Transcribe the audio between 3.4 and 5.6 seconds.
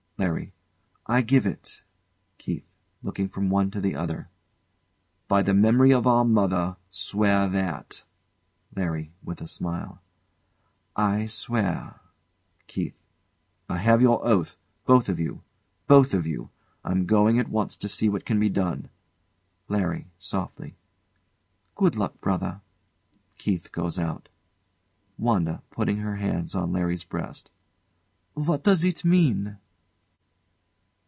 one to the other] By the